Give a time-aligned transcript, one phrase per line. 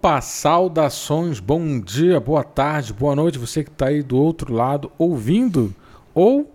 [0.00, 4.92] Opa, saudações, bom dia, boa tarde, boa noite, você que está aí do outro lado
[4.96, 5.74] ouvindo
[6.14, 6.54] ou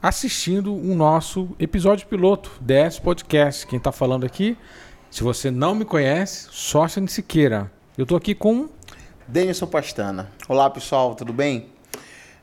[0.00, 3.66] assistindo o nosso episódio piloto DS Podcast.
[3.66, 4.56] Quem está falando aqui,
[5.10, 7.68] se você não me conhece, Sócio Siqueira.
[7.98, 8.68] Eu estou aqui com
[9.26, 10.30] Denilson Pastana.
[10.48, 11.66] Olá pessoal, tudo bem?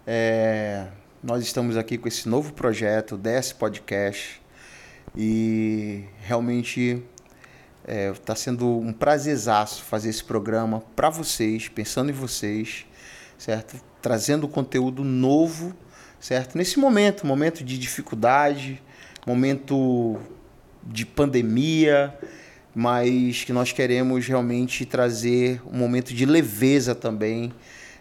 [0.05, 0.87] É,
[1.23, 4.41] nós estamos aqui com esse novo projeto, DS Podcast,
[5.15, 7.01] e realmente
[7.89, 12.85] Está é, tá sendo um prazerzaço fazer esse programa para vocês, pensando em vocês,
[13.35, 13.81] certo?
[13.99, 15.73] Trazendo conteúdo novo,
[16.19, 16.55] certo?
[16.55, 18.79] Nesse momento, momento de dificuldade,
[19.25, 20.19] momento
[20.83, 22.15] de pandemia,
[22.75, 27.51] mas que nós queremos realmente trazer um momento de leveza também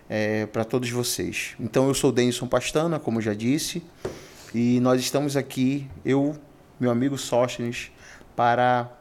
[0.06, 1.54] é, para todos vocês.
[1.58, 3.82] Então eu sou Denison Pastana, como já disse,
[4.54, 6.36] e nós estamos aqui, eu,
[6.78, 7.90] meu amigo Sóstenes,
[8.36, 8.97] para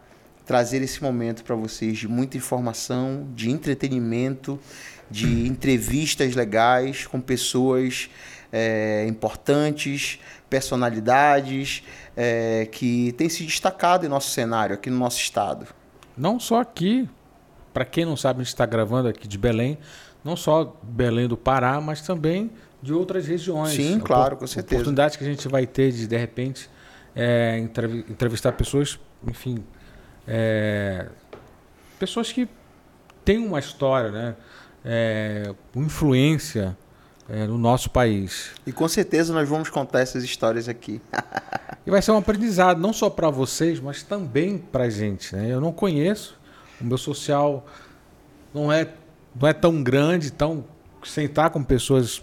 [0.47, 4.57] trazer esse momento para vocês de muita informação, de entretenimento,
[5.11, 8.09] de entrevistas legais com pessoas
[8.51, 11.83] é, importantes, personalidades
[12.15, 15.67] é, que têm se destacado em nosso cenário, aqui no nosso estado.
[16.17, 17.07] Não só aqui,
[17.73, 19.77] para quem não sabe, a gente está gravando aqui de Belém,
[20.23, 22.49] não só Belém do Pará, mas também
[22.81, 23.75] de outras regiões.
[23.75, 24.75] Sim, claro, com certeza.
[24.75, 26.69] Oportunidade que a gente vai ter de, de repente,
[27.13, 27.59] é,
[28.09, 29.63] entrevistar pessoas, enfim,
[30.27, 31.07] é,
[31.97, 32.47] pessoas que
[33.23, 34.35] têm uma história, né?
[34.83, 36.77] É, influência
[37.29, 38.51] é, no nosso país.
[38.65, 41.01] E com certeza nós vamos contar essas histórias aqui.
[41.85, 45.35] e vai ser um aprendizado não só para vocês, mas também para a gente.
[45.35, 45.51] Né?
[45.51, 46.39] Eu não conheço,
[46.79, 47.65] o meu social
[48.53, 48.87] não é,
[49.39, 50.65] não é tão grande, tão
[51.03, 52.21] sentar com pessoas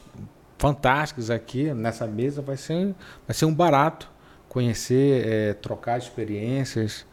[0.58, 2.94] fantásticas aqui nessa mesa vai ser,
[3.26, 4.10] vai ser um barato
[4.48, 7.04] conhecer, é, trocar experiências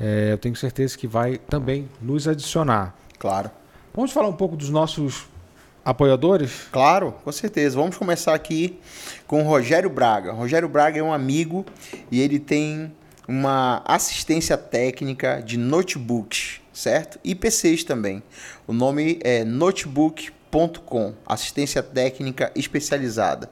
[0.00, 2.94] é, eu tenho certeza que vai também nos adicionar.
[3.18, 3.50] Claro.
[3.94, 5.26] Vamos falar um pouco dos nossos
[5.84, 6.68] apoiadores?
[6.70, 7.76] Claro, com certeza.
[7.76, 8.78] Vamos começar aqui
[9.26, 10.32] com o Rogério Braga.
[10.32, 11.64] O Rogério Braga é um amigo
[12.10, 12.92] e ele tem
[13.28, 17.18] uma assistência técnica de notebooks, certo?
[17.24, 18.22] E PCs também.
[18.66, 23.50] O nome é notebook.com, assistência técnica especializada.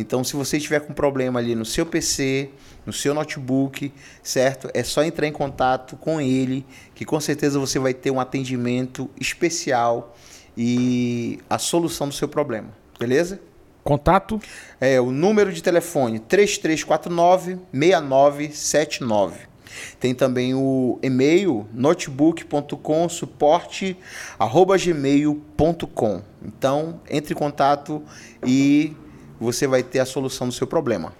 [0.00, 2.50] Então, se você estiver com problema ali no seu PC,
[2.86, 4.70] no seu notebook, certo?
[4.72, 9.10] É só entrar em contato com ele, que com certeza você vai ter um atendimento
[9.20, 10.16] especial
[10.56, 12.68] e a solução do seu problema,
[12.98, 13.40] beleza?
[13.84, 14.40] Contato?
[14.80, 19.50] É o número de telefone 3349 6979.
[19.98, 23.08] Tem também o e-mail notebook.com.
[26.44, 28.02] Então, entre em contato
[28.44, 28.94] e
[29.40, 31.14] você vai ter a solução do seu problema.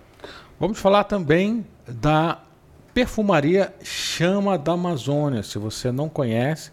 [0.59, 2.39] Vamos falar também da
[2.93, 5.43] perfumaria Chama da Amazônia.
[5.43, 6.71] Se você não conhece,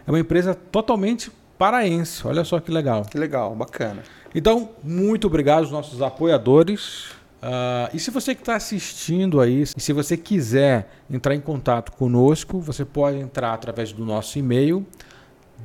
[0.06, 2.26] É uma empresa totalmente paraense.
[2.26, 3.04] Olha só que legal.
[3.04, 4.02] Que legal, bacana.
[4.34, 7.14] Então, muito obrigado aos nossos apoiadores.
[7.44, 11.92] Uh, e se você que está assistindo aí, e se você quiser entrar em contato
[11.92, 14.84] conosco, você pode entrar através do nosso e-mail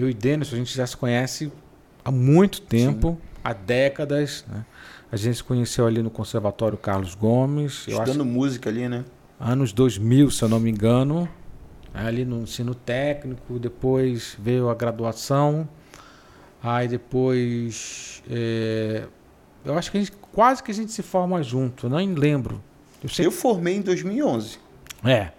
[0.00, 1.52] eu e Denis, a gente já se conhece
[2.04, 3.28] há muito tempo, Sim.
[3.44, 4.64] há décadas, né?
[5.10, 7.86] A gente se conheceu ali no Conservatório Carlos Gomes.
[7.86, 9.04] Estudando música ali, né?
[9.42, 11.28] anos 2000, se eu não me engano,
[11.92, 15.68] ali no ensino técnico, depois veio a graduação,
[16.62, 19.04] aí depois é,
[19.64, 22.62] eu acho que a gente, quase que a gente se forma junto, nem lembro.
[23.02, 24.58] Eu, eu formei em 2011.
[25.04, 25.32] É,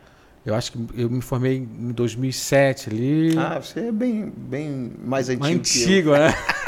[0.45, 3.37] eu acho que eu me formei em 2007 ali.
[3.37, 5.43] Ah, você é bem, bem mais antigo.
[5.43, 6.33] Mais antigo, né?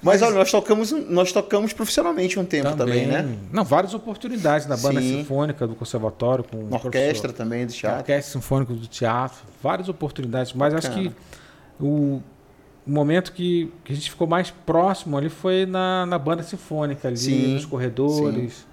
[0.00, 3.38] Mas, olha, nós tocamos, nós tocamos profissionalmente um tempo também, também né?
[3.52, 5.18] Não, várias oportunidades na banda Sim.
[5.18, 7.98] sinfônica do conservatório, com orquestra também do teatro.
[7.98, 10.52] Orquestra sinfônica do teatro, várias oportunidades.
[10.52, 10.94] Mas Bacana.
[10.94, 11.14] acho que
[11.80, 12.22] o,
[12.86, 17.08] o momento que, que, a gente ficou mais próximo ali foi na, na banda sinfônica
[17.08, 17.54] ali, Sim.
[17.54, 18.52] nos corredores.
[18.52, 18.64] Sim.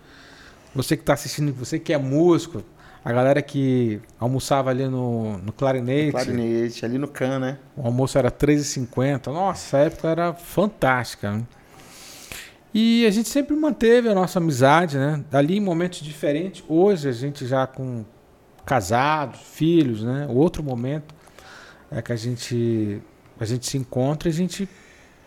[0.75, 2.63] Você que está assistindo, você que é músico,
[3.05, 6.11] a galera que almoçava ali no, no clarinete.
[6.11, 7.59] clarinete, ali no can, né?
[7.77, 9.27] O almoço era R$3,50.
[9.27, 11.31] Nossa, a época era fantástica.
[11.31, 11.43] Né?
[12.73, 15.23] E a gente sempre manteve a nossa amizade, né?
[15.31, 16.63] Ali em momentos diferentes.
[16.67, 18.03] Hoje a gente já com
[18.65, 20.25] casados, filhos, né?
[20.27, 21.13] O outro momento
[21.91, 22.99] é que a gente
[23.39, 24.67] a gente se encontra e a gente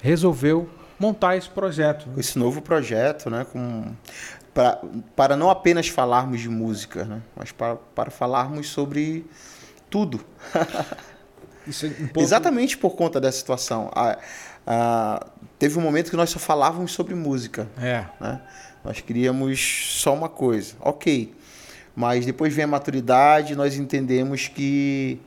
[0.03, 2.09] resolveu montar esse projeto.
[2.09, 2.15] Né?
[2.19, 3.47] Esse novo projeto, né?
[3.51, 3.95] Com
[4.59, 4.83] pra,
[5.15, 7.23] para não apenas falarmos de música, né?
[7.37, 9.25] mas para, para falarmos sobre
[9.89, 10.21] tudo.
[11.69, 12.21] É um pouco...
[12.23, 13.91] Exatamente por conta dessa situação.
[15.59, 17.69] teve um momento que nós só falávamos sobre música.
[17.79, 18.07] É.
[18.19, 18.41] Né?
[18.83, 19.61] Nós queríamos
[20.01, 20.77] só uma coisa.
[20.81, 21.35] Ok.
[21.95, 25.21] Mas depois vem a maturidade, nós entendemos que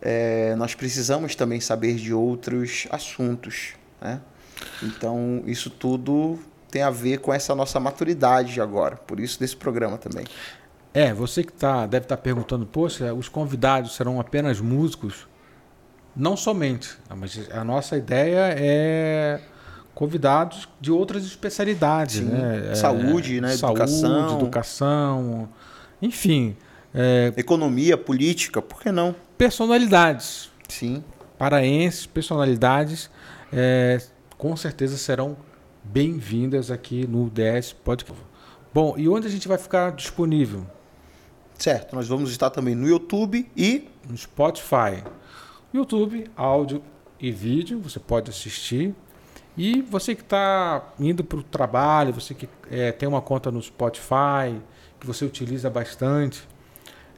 [0.00, 3.74] é, nós precisamos também saber de outros assuntos.
[4.00, 4.22] Né?
[4.82, 6.38] Então, isso tudo
[6.74, 8.96] tem a ver com essa nossa maturidade de agora.
[8.96, 10.24] Por isso desse programa também.
[10.92, 15.28] É, você que tá, deve estar tá perguntando, poxa, os convidados serão apenas músicos?
[16.16, 19.40] Não somente, mas a nossa ideia é
[19.94, 22.24] convidados de outras especialidades, Sim.
[22.24, 22.74] né?
[22.74, 23.56] Saúde, é, né?
[23.56, 24.40] Saúde, educação.
[24.40, 25.48] educação,
[26.02, 26.56] enfim.
[26.92, 29.14] É, Economia, política, por que não?
[29.38, 30.50] Personalidades.
[30.68, 31.04] Sim.
[31.38, 33.08] Paraenses, personalidades,
[33.52, 34.00] é,
[34.36, 35.36] com certeza serão
[35.84, 38.20] bem-vindas aqui no DS Podcast.
[38.72, 40.66] Bom, e onde a gente vai ficar disponível?
[41.58, 45.04] Certo, nós vamos estar também no YouTube e no Spotify.
[45.72, 46.82] YouTube, áudio
[47.20, 48.94] e vídeo, você pode assistir.
[49.56, 53.62] E você que está indo para o trabalho, você que é, tem uma conta no
[53.62, 54.58] Spotify,
[54.98, 56.48] que você utiliza bastante,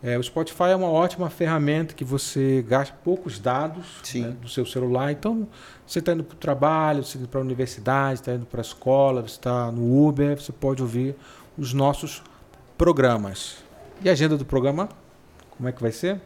[0.03, 4.67] é, o Spotify é uma ótima ferramenta que você gasta poucos dados né, do seu
[4.67, 5.11] celular.
[5.11, 5.49] Então,
[5.87, 8.61] você está indo para o trabalho, você está indo para a universidade, está indo para
[8.61, 11.15] a escola, você está no Uber, você pode ouvir
[11.57, 12.23] os nossos
[12.77, 13.57] programas.
[14.03, 14.89] E a agenda do programa?
[15.57, 16.21] Como é que vai ser?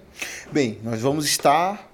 [0.50, 1.88] Bem, nós vamos estar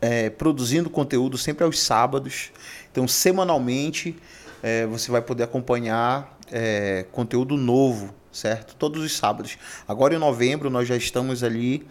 [0.00, 2.50] é, produzindo conteúdo sempre aos sábados.
[2.90, 4.16] Então, semanalmente,
[4.62, 8.74] é, você vai poder acompanhar é, conteúdo novo certo?
[8.74, 9.56] Todos os sábados.
[9.86, 11.86] Agora em novembro nós já estamos ali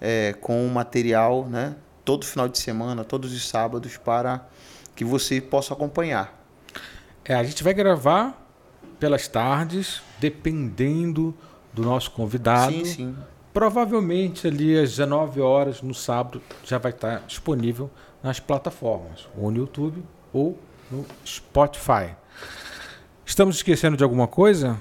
[0.00, 1.76] é, com material, né?
[2.04, 4.46] Todo final de semana, todos os sábados, para
[4.94, 6.44] que você possa acompanhar.
[7.24, 8.46] É, a gente vai gravar
[9.00, 11.34] pelas tardes, dependendo
[11.72, 12.72] do nosso convidado.
[12.72, 13.16] Sim, sim.
[13.52, 17.90] Provavelmente ali às 19 horas no sábado já vai estar disponível
[18.22, 20.58] nas plataformas, ou no YouTube ou
[20.90, 22.14] no Spotify.
[23.26, 24.78] Estamos esquecendo de alguma coisa?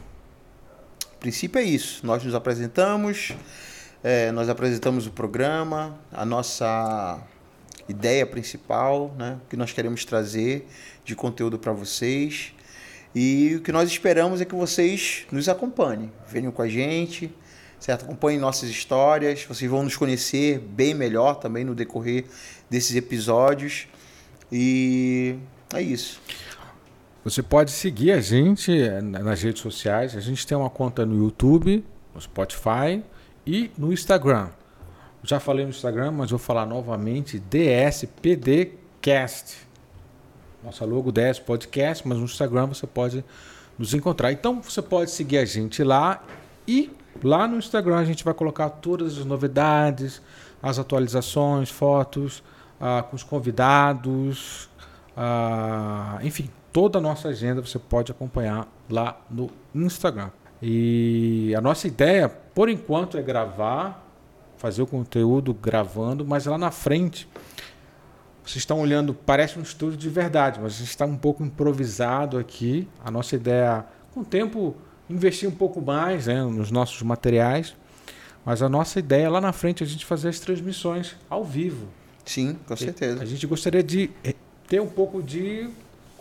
[1.23, 2.05] princípio é isso.
[2.05, 3.31] Nós nos apresentamos,
[4.03, 7.21] é, nós apresentamos o programa, a nossa
[7.87, 10.67] ideia principal, né, o que nós queremos trazer
[11.05, 12.53] de conteúdo para vocês.
[13.15, 17.33] E o que nós esperamos é que vocês nos acompanhem, venham com a gente,
[17.79, 18.03] certo?
[18.03, 22.25] Acompanhem nossas histórias, vocês vão nos conhecer bem melhor também no decorrer
[22.69, 23.87] desses episódios.
[24.51, 25.37] E
[25.73, 26.19] é isso.
[27.23, 30.13] Você pode seguir a gente eh, nas redes sociais.
[30.17, 33.01] A gente tem uma conta no YouTube, no Spotify
[33.47, 34.49] e no Instagram.
[35.23, 38.75] Já falei no Instagram, mas vou falar novamente: DSPDcast.
[40.61, 43.23] Nossa logo DS Podcast, mas no Instagram você pode
[43.79, 44.33] nos encontrar.
[44.33, 46.21] Então você pode seguir a gente lá
[46.67, 46.91] e
[47.23, 50.21] lá no Instagram a gente vai colocar todas as novidades,
[50.61, 52.43] as atualizações, fotos,
[52.81, 54.69] ah, com os convidados,
[55.15, 60.31] ah, enfim, toda a nossa agenda você pode acompanhar lá no Instagram.
[60.61, 64.05] E a nossa ideia, por enquanto, é gravar,
[64.57, 67.29] fazer o conteúdo gravando, mas lá na frente
[68.43, 72.37] vocês estão olhando, parece um estúdio de verdade, mas a gente está um pouco improvisado
[72.37, 72.87] aqui.
[73.03, 74.75] A nossa ideia, com o tempo,
[75.09, 77.73] investir um pouco mais né, nos nossos materiais.
[78.43, 81.87] Mas a nossa ideia lá na frente é a gente fazer as transmissões ao vivo.
[82.25, 83.21] Sim, com certeza.
[83.21, 84.35] A gente gostaria de eh,
[84.67, 85.69] ter um pouco de.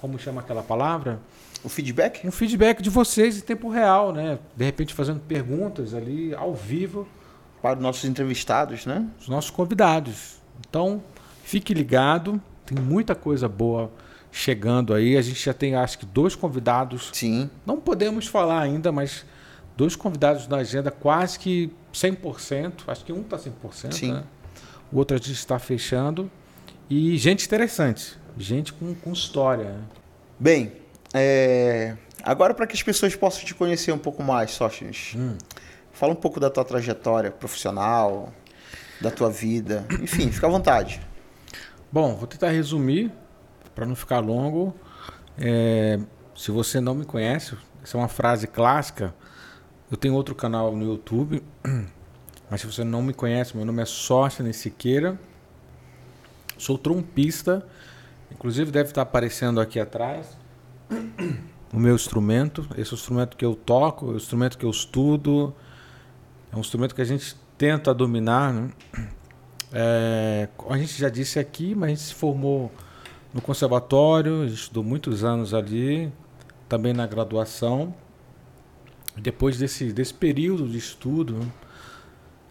[0.03, 1.19] Como chama aquela palavra?
[1.65, 2.27] O feedback?
[2.27, 4.39] Um feedback de vocês em tempo real, né?
[4.55, 7.09] De repente fazendo perguntas ali ao vivo.
[7.63, 9.09] Para os nossos entrevistados, né?
[9.21, 10.43] Os nossos convidados.
[10.69, 11.01] Então,
[11.43, 13.91] Fique ligado, tem muita coisa boa
[14.31, 15.17] chegando aí.
[15.17, 17.11] A gente já tem, acho que, dois convidados.
[17.13, 17.51] Sim.
[17.67, 19.25] Não podemos falar ainda, mas
[19.77, 22.85] dois convidados na agenda quase que 100%.
[22.87, 23.93] Acho que um está 100%.
[23.93, 24.13] Sim.
[24.13, 24.25] Né?
[24.91, 26.31] O outro a gente está fechando.
[26.89, 28.19] E gente interessante.
[28.37, 29.65] Gente com, com história.
[29.65, 29.85] Né?
[30.39, 30.73] Bem,
[31.15, 31.97] é...
[32.23, 35.15] agora para que as pessoas possam te conhecer um pouco mais, Sócrates.
[35.17, 35.37] Hum.
[35.93, 38.33] Fala um pouco da tua trajetória profissional,
[39.01, 39.87] da tua vida.
[40.01, 41.01] Enfim, fica à vontade.
[41.91, 43.13] Bom, vou tentar resumir
[43.75, 44.75] para não ficar longo.
[45.39, 45.99] É,
[46.35, 49.15] se você não me conhece, essa é uma frase clássica.
[49.91, 51.43] Eu tenho outro canal no YouTube,
[52.51, 55.19] mas se você não me conhece, meu nome é Sóstenes Siqueira.
[56.57, 57.67] Sou trompista,
[58.33, 60.37] inclusive deve estar aparecendo aqui atrás
[61.73, 62.67] o meu instrumento.
[62.77, 65.55] Esse é instrumento que eu toco, é o instrumento que eu estudo.
[66.53, 68.53] É um instrumento que a gente tenta dominar.
[68.53, 68.71] Né?
[69.73, 72.71] É, a gente já disse aqui, mas a gente se formou
[73.33, 76.13] no conservatório, estudou muitos anos ali,
[76.69, 77.95] também na graduação.
[79.17, 81.41] Depois desse, desse período de estudo.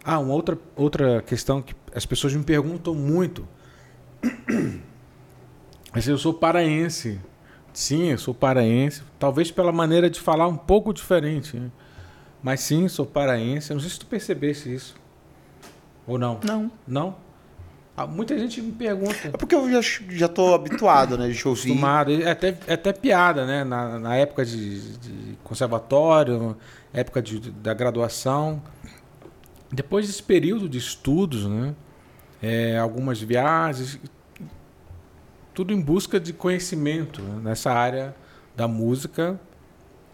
[0.04, 3.48] Ah, uma outra, outra questão que as pessoas me perguntam muito.
[5.94, 7.20] Mas eu sou paraense.
[7.74, 9.04] Sim, eu sou paraense.
[9.20, 11.58] Talvez pela maneira de falar um pouco diferente.
[11.58, 11.70] Né?
[12.42, 13.72] Mas sim, sou paraense.
[13.72, 14.96] Eu não sei se tu percebesse isso.
[16.08, 16.40] Ou não?
[16.44, 16.72] Não.
[16.88, 17.16] Não?
[17.96, 19.28] Ah, muita gente me pergunta.
[19.28, 21.30] É porque eu já, já tô habituado, né?
[21.30, 21.72] De ouvir.
[21.72, 22.12] Acostumado.
[22.12, 23.64] É até, é até piada, né?
[23.64, 26.58] Na, na época de, de conservatório,
[26.94, 28.62] época de, da graduação.
[29.72, 31.76] Depois desse período de estudos, né?
[32.42, 34.00] É, algumas viagens,
[35.62, 38.16] tudo em busca de conhecimento nessa área
[38.56, 39.40] da música.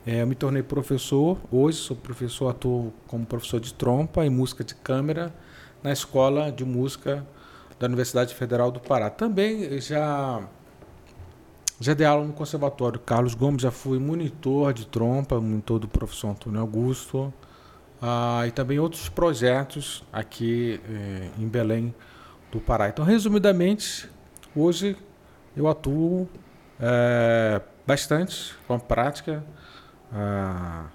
[0.05, 1.37] É, eu me tornei professor.
[1.49, 5.33] Hoje sou professor, atuo como professor de trompa e música de câmera
[5.81, 7.25] na Escola de Música
[7.79, 9.09] da Universidade Federal do Pará.
[9.09, 10.45] Também já
[11.79, 16.31] já dei aula no Conservatório Carlos Gomes, já fui monitor de trompa, monitor do professor
[16.31, 17.33] Antônio Augusto,
[18.01, 21.95] ah, e também outros projetos aqui eh, em Belém
[22.51, 22.89] do Pará.
[22.89, 24.09] Então, resumidamente,
[24.53, 24.97] hoje
[25.57, 26.29] eu atuo
[26.79, 29.43] eh, bastante com a prática,
[30.13, 30.85] ah,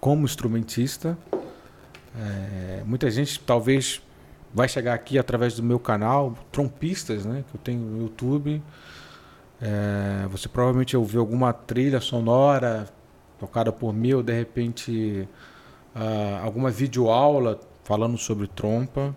[0.00, 1.18] como instrumentista.
[2.16, 4.00] Eh, muita gente talvez
[4.54, 8.62] vai chegar aqui através do meu canal, trompistas, né, que eu tenho no YouTube.
[9.60, 12.86] É, você provavelmente ouviu alguma trilha sonora
[13.38, 15.28] tocada por mim, ou de repente
[15.94, 19.14] uh, alguma videoaula falando sobre trompa.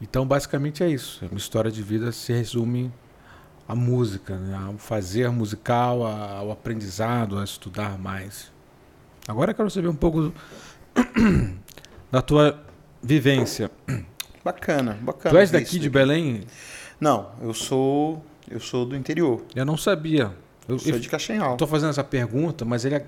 [0.00, 1.24] Então, basicamente é isso.
[1.24, 2.92] A minha história de vida se resume
[3.66, 4.74] à música, né?
[4.78, 8.52] fazer musical, ao aprendizado, a estudar mais.
[9.26, 10.32] Agora eu quero saber um pouco
[12.10, 12.62] da tua
[13.02, 13.70] vivência.
[14.44, 15.30] Bacana, bacana.
[15.30, 16.44] Tu és daqui de Belém?
[17.00, 19.42] Não, eu sou eu sou do interior.
[19.54, 20.32] Eu não sabia.
[20.68, 21.52] Eu, eu sou de Castanhal.
[21.52, 23.06] Estou fazendo essa pergunta, mas ele é,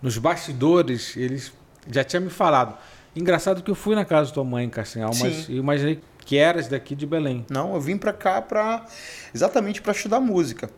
[0.00, 1.52] nos bastidores eles
[1.90, 2.76] já tinha me falado.
[3.14, 5.24] Engraçado que eu fui na casa da tua mãe em Castanhal, Sim.
[5.24, 7.46] mas eu imaginei que eras daqui de Belém.
[7.48, 8.84] Não, eu vim para cá para
[9.34, 10.68] exatamente para estudar música.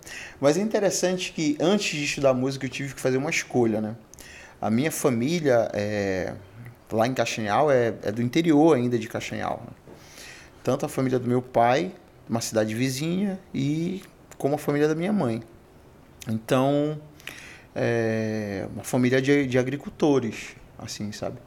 [0.40, 3.96] Mas é interessante que antes de estudar música eu tive que fazer uma escolha, né?
[4.60, 6.34] A minha família é
[6.92, 9.64] lá em Castanhal é, é do interior ainda de Castanhal.
[9.66, 9.72] Né?
[10.62, 11.90] Tanto a família do meu pai,
[12.28, 14.04] uma cidade vizinha, e
[14.38, 15.42] como a família da minha mãe.
[16.28, 16.96] Então,
[17.74, 20.54] é uma família de, de agricultores,
[20.84, 21.38] assim, sabe?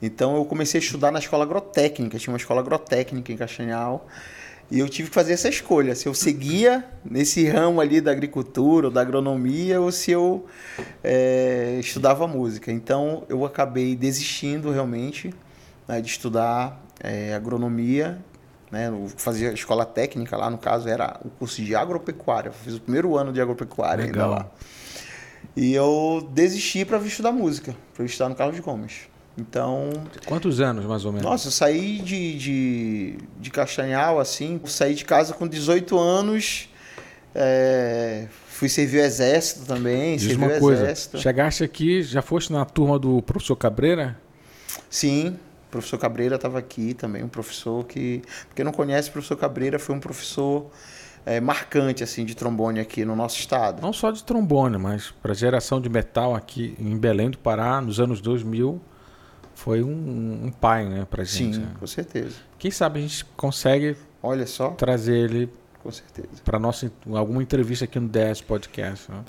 [0.00, 4.06] Então eu comecei a estudar na escola agrotécnica, tinha uma escola agrotécnica em Castanhal.
[4.70, 8.86] E eu tive que fazer essa escolha, se eu seguia nesse ramo ali da agricultura
[8.86, 10.46] ou da agronomia ou se eu
[11.02, 12.72] é, estudava música.
[12.72, 15.34] Então eu acabei desistindo realmente
[15.86, 18.18] né, de estudar é, agronomia.
[18.70, 22.48] Né, fazia escola técnica lá, no caso era o curso de agropecuária.
[22.48, 24.30] Eu fiz o primeiro ano de agropecuária Legal.
[24.30, 24.50] ainda lá.
[25.56, 29.08] E eu desisti para estudar música, para estudar no Carlos Gomes.
[29.36, 29.90] Então.
[30.26, 31.26] Quantos anos, mais ou menos?
[31.26, 36.68] Nossa, eu saí de, de, de Castanhal, assim, saí de casa com 18 anos.
[37.34, 40.16] É, fui servir o exército também.
[40.16, 41.18] Diz uma coisa, exército.
[41.18, 44.16] chegaste aqui, já foste na turma do professor Cabreira?
[44.88, 45.36] Sim,
[45.68, 48.22] o professor Cabreira estava aqui também, um professor que.
[48.54, 50.70] Quem não conhece, o professor Cabreira foi um professor
[51.26, 53.80] é, marcante assim de trombone aqui no nosso estado.
[53.80, 57.98] Não só de trombone, mas para geração de metal aqui em Belém do Pará, nos
[57.98, 58.80] anos 2000,
[59.54, 61.56] foi um, um pai né, para gente.
[61.56, 61.72] Sim, né?
[61.78, 62.36] com certeza.
[62.58, 64.70] Quem sabe a gente consegue Olha só.
[64.70, 65.50] trazer ele
[65.82, 66.42] com certeza.
[66.44, 69.10] para nossa alguma entrevista aqui no DS Podcast.
[69.10, 69.24] Né?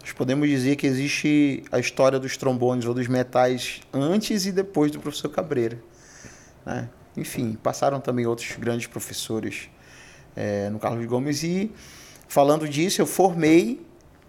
[0.00, 4.90] Nós podemos dizer que existe a história dos trombones ou dos metais antes e depois
[4.90, 5.78] do professor Cabreira.
[6.64, 6.88] Né?
[7.16, 9.68] Enfim, passaram também outros grandes professores
[10.36, 11.70] é, no Carlos Gomes e
[12.28, 13.80] falando disso eu formei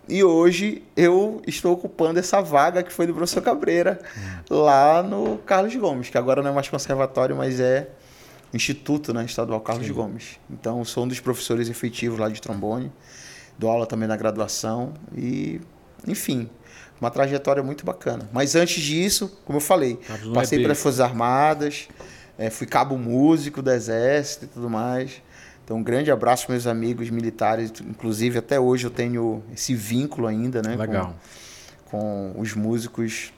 [0.08, 4.00] e hoje eu estou ocupando essa vaga que foi do professor Cabreira
[4.50, 7.89] lá no Carlos Gomes, que agora não é mais conservatório, mas é
[8.53, 9.93] Instituto né, Estadual Carlos Sim.
[9.93, 10.39] Gomes.
[10.50, 12.91] Então, sou um dos professores efetivos lá de trombone,
[13.58, 15.62] dou aula também na graduação e,
[16.05, 16.50] enfim,
[17.00, 18.29] uma trajetória muito bacana.
[18.34, 20.00] Mas antes disso, como eu falei,
[20.34, 21.88] passei é pelas Forças Armadas,
[22.38, 25.22] é, fui cabo músico do Exército e tudo mais.
[25.72, 27.72] Então, um grande abraço meus amigos militares.
[27.80, 30.75] Inclusive, até hoje eu tenho esse vínculo ainda, né?
[30.75, 31.16] Legal.
[31.86, 33.32] Com, com os músicos,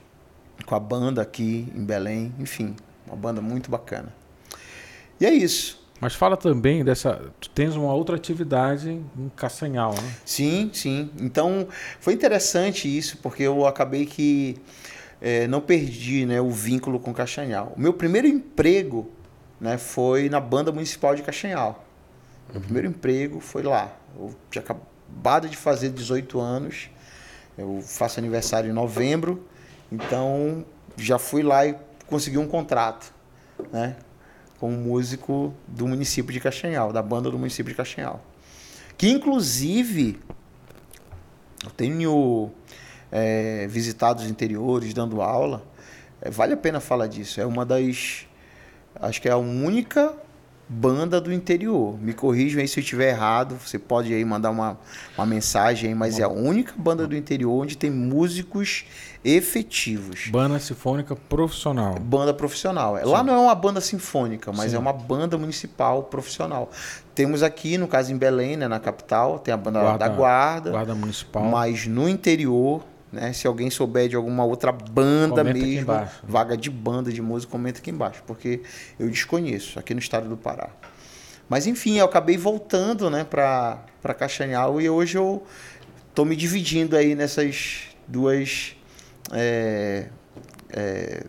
[0.66, 2.34] com a banda aqui em Belém.
[2.40, 2.74] Enfim,
[3.06, 4.12] uma banda muito bacana.
[5.20, 5.80] E é isso.
[6.00, 7.22] Mas fala também dessa.
[7.38, 10.14] Tu tens uma outra atividade em Castanhal, né?
[10.24, 11.12] Sim, sim.
[11.20, 11.68] Então
[12.00, 14.56] foi interessante isso, porque eu acabei que
[15.22, 17.72] é, não perdi né, o vínculo com Castanhal.
[17.76, 19.08] O meu primeiro emprego
[19.60, 21.84] né, foi na banda municipal de Castanhal.
[22.52, 23.96] Meu primeiro emprego foi lá.
[24.16, 26.90] Eu tinha acabado de fazer 18 anos.
[27.56, 29.46] Eu faço aniversário em novembro.
[29.90, 30.64] Então
[30.96, 31.76] já fui lá e
[32.06, 33.12] consegui um contrato,
[33.72, 33.96] né?
[34.58, 38.24] como músico do município de Castanhal, da banda do município de Castanhal.
[38.96, 40.18] Que inclusive
[41.62, 42.50] eu tenho
[43.10, 45.62] é, visitado os interiores, dando aula.
[46.20, 47.40] É, vale a pena falar disso.
[47.40, 48.26] É uma das.
[48.94, 50.14] Acho que é a única
[50.68, 51.98] banda do interior.
[52.00, 53.56] Me corrijam aí se eu estiver errado.
[53.64, 54.78] Você pode aí mandar uma,
[55.16, 58.84] uma mensagem aí, mas é a única banda do interior onde tem músicos
[59.24, 60.28] efetivos.
[60.30, 61.98] Banda sinfônica profissional.
[61.98, 62.98] Banda profissional.
[62.98, 63.04] Sim.
[63.04, 64.76] Lá não é uma banda sinfônica, mas Sim.
[64.76, 66.70] é uma banda municipal profissional.
[67.14, 70.70] Temos aqui, no caso em Belém, né, na capital, tem a banda guarda, da Guarda.
[70.70, 71.44] Guarda Municipal.
[71.44, 72.82] Mas no interior
[73.14, 73.32] né?
[73.32, 77.78] Se alguém souber de alguma outra banda comenta mesmo, vaga de banda de música, comenta
[77.78, 78.62] aqui embaixo, porque
[78.98, 80.68] eu desconheço aqui no estado do Pará.
[81.48, 85.42] Mas enfim, eu acabei voltando, né, para para Castanhal e hoje eu
[86.14, 88.76] tô me dividindo aí nessas duas
[89.32, 90.08] é,
[90.68, 91.24] é,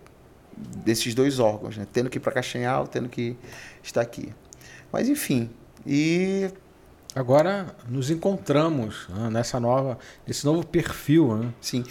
[0.84, 1.88] desses dois órgãos, né?
[1.92, 3.38] Tendo que ir para Castanhal, tendo que
[3.82, 4.34] estar aqui.
[4.92, 5.50] Mas enfim,
[5.88, 6.50] e
[7.16, 9.98] Agora nos encontramos né, nessa nova,
[10.28, 11.38] nesse novo perfil.
[11.38, 11.54] Né?
[11.62, 11.84] Sim.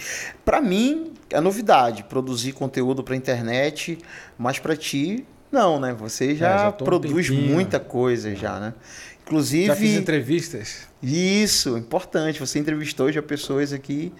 [0.45, 3.99] Para mim, é novidade produzir conteúdo para internet,
[4.37, 5.95] mas para ti, não, né?
[5.95, 8.75] Você já, é, já produz um muita coisa já, né?
[9.23, 9.67] Inclusive.
[9.67, 10.89] Já fiz entrevistas.
[11.03, 12.39] Isso, importante.
[12.39, 14.13] Você entrevistou já pessoas aqui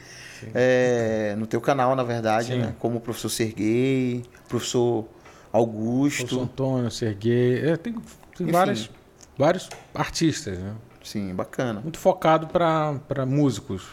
[0.55, 2.75] é, no teu canal, na verdade, né?
[2.79, 5.07] Como o professor Serguei, professor
[5.53, 6.21] Augusto.
[6.21, 7.69] Professor Antônio, Serguei.
[7.69, 7.95] É, tem,
[8.39, 8.89] tem várias,
[9.37, 10.75] vários artistas, né?
[11.05, 11.81] Sim, bacana.
[11.81, 13.87] Muito focado para músicos.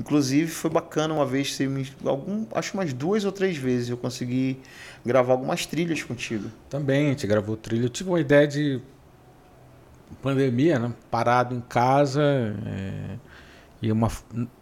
[0.00, 3.96] Inclusive foi bacana uma vez, você me, algum, acho umas duas ou três vezes eu
[3.96, 4.60] consegui
[5.06, 6.50] gravar algumas trilhas contigo.
[6.68, 7.84] Também, a gente gravou trilha.
[7.84, 8.80] Eu tive uma ideia de
[10.20, 10.92] pandemia, né?
[11.10, 13.16] Parado em casa é,
[13.80, 14.10] e uma,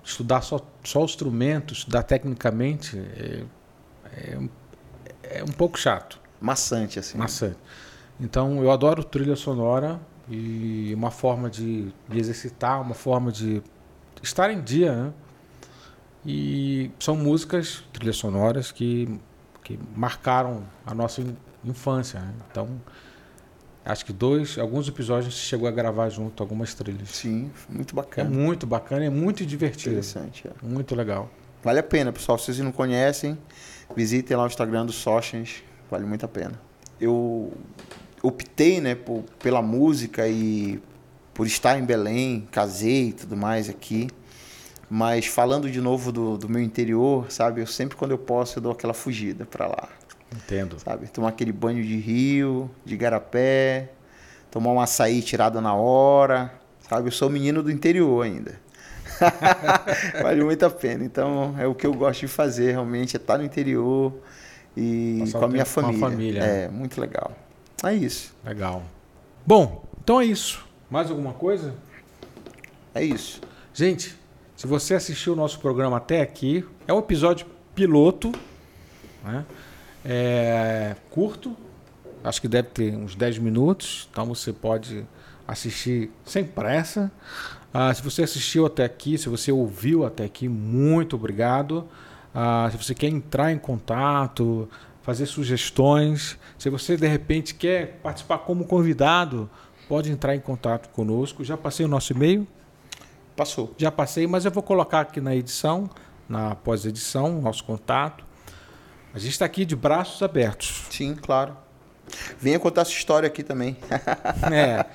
[0.04, 3.44] estudar só, só o instrumento, estudar tecnicamente é,
[4.12, 4.38] é,
[5.22, 6.20] é um pouco chato.
[6.40, 7.16] Maçante, assim.
[7.16, 7.56] Maçante.
[8.20, 13.62] Então eu adoro trilha sonora e uma forma de, de exercitar, uma forma de
[14.22, 15.12] estar em dia, né?
[16.24, 19.08] E são músicas, trilhas sonoras que,
[19.62, 21.22] que marcaram a nossa
[21.64, 22.18] infância.
[22.18, 22.34] Né?
[22.50, 22.68] Então,
[23.84, 27.10] acho que dois, alguns episódios a gente chegou a gravar junto algumas trilhas.
[27.10, 28.28] Sim, muito bacana.
[28.28, 29.90] É muito bacana, é muito divertido.
[29.90, 30.66] Interessante, é.
[30.66, 31.30] Muito legal.
[31.62, 32.36] Vale a pena, pessoal.
[32.38, 33.38] Se vocês não conhecem,
[33.94, 36.60] visitem lá o Instagram do Sochens, vale muito a pena.
[37.00, 37.52] Eu
[38.26, 40.80] optei né, por, pela música e
[41.32, 44.08] por estar em Belém, casei e tudo mais aqui.
[44.88, 47.60] Mas falando de novo do, do meu interior, sabe?
[47.60, 49.88] Eu sempre, quando eu posso, eu dou aquela fugida para lá.
[50.34, 50.78] Entendo.
[50.78, 51.08] Sabe?
[51.08, 53.90] Tomar aquele banho de rio, de garapé,
[54.50, 56.52] tomar um açaí tirado na hora,
[56.88, 57.08] sabe?
[57.08, 58.58] Eu sou menino do interior ainda.
[60.22, 61.04] vale muito a pena.
[61.04, 64.12] Então, é o que eu gosto de fazer, realmente, é estar no interior
[64.76, 66.10] e Passar com a minha tempo com a família.
[66.10, 66.42] família.
[66.42, 67.32] É, muito legal.
[67.84, 68.34] É isso.
[68.44, 68.82] Legal.
[69.46, 70.64] Bom, então é isso.
[70.90, 71.74] Mais alguma coisa?
[72.94, 73.40] É isso.
[73.74, 74.16] Gente,
[74.56, 78.32] se você assistiu o nosso programa até aqui, é um episódio piloto,
[79.22, 79.44] né?
[80.04, 81.56] É curto,
[82.24, 85.04] acho que deve ter uns 10 minutos, então você pode
[85.46, 87.10] assistir sem pressa.
[87.74, 91.86] Ah, se você assistiu até aqui, se você ouviu até aqui, muito obrigado.
[92.34, 94.68] Ah, se você quer entrar em contato,
[95.06, 99.48] fazer sugestões, se você de repente quer participar como convidado,
[99.88, 101.44] pode entrar em contato conosco.
[101.44, 102.44] Já passei o nosso e-mail,
[103.36, 103.72] Passou.
[103.78, 105.88] já passei, mas eu vou colocar aqui na edição,
[106.28, 108.24] na pós-edição, nosso contato.
[109.14, 110.86] A gente está aqui de braços abertos.
[110.90, 111.56] Sim, claro.
[112.40, 113.76] Venha contar essa história aqui também.
[114.52, 114.86] É.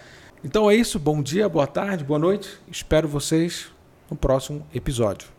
[0.44, 1.00] Então é isso.
[1.00, 2.50] Bom dia, boa tarde, boa noite.
[2.70, 3.68] Espero vocês
[4.10, 5.30] no próximo episódio.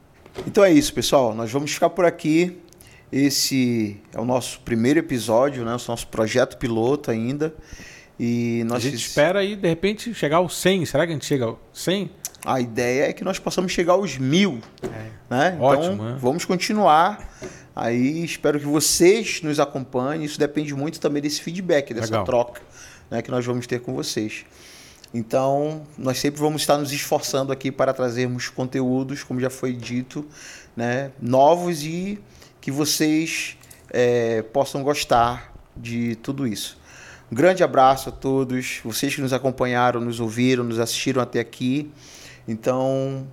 [0.47, 1.35] Então é isso, pessoal.
[1.35, 2.63] Nós vamos ficar por aqui.
[3.13, 5.71] Esse é o nosso primeiro episódio, né?
[5.77, 7.55] O nosso projeto piloto ainda.
[8.19, 10.87] E nós a gente fiz- espera aí, de repente, chegar aos 100.
[10.87, 12.11] Será que a gente chega aos 100?
[12.45, 14.61] A ideia é que nós possamos chegar aos mil,
[15.31, 15.53] né?
[15.55, 16.17] Então, Ótimo, né?
[16.19, 17.29] vamos continuar.
[17.77, 20.25] Aí espero que vocês nos acompanhem.
[20.25, 22.25] Isso depende muito também desse feedback, dessa Legal.
[22.25, 22.61] troca
[23.11, 24.45] né, que nós vamos ter com vocês.
[25.15, 30.27] Então, nós sempre vamos estar nos esforçando aqui para trazermos conteúdos, como já foi dito,
[30.75, 32.19] né, novos e
[32.63, 33.59] que vocês
[33.91, 36.81] eh, possam gostar de tudo isso.
[37.31, 41.91] Um grande abraço a todos, vocês que nos acompanharam, nos ouviram, nos assistiram até aqui.
[42.47, 43.27] Então,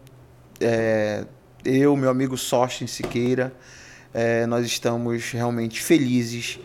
[0.60, 1.26] é,
[1.64, 3.54] eu, meu amigo Sósten Siqueira,
[4.14, 6.60] é, nós estamos realmente felizes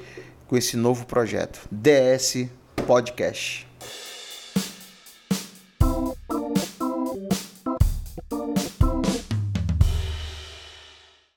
[0.46, 2.46] com esse novo projeto, DS
[2.86, 3.73] Podcast.